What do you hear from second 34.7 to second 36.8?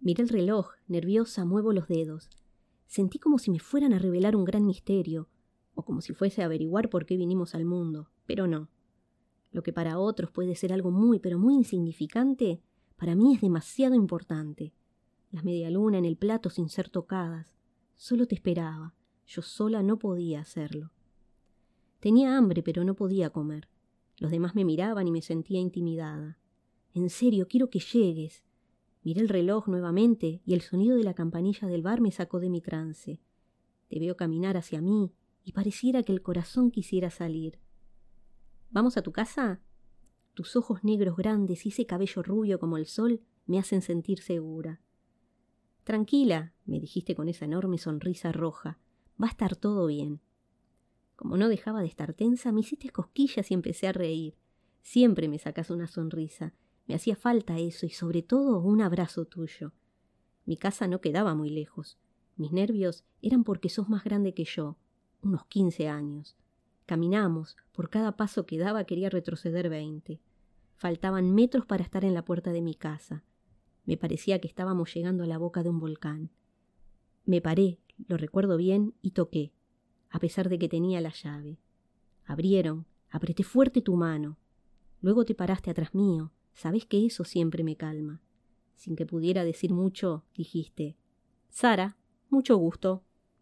mí y pareciera que el corazón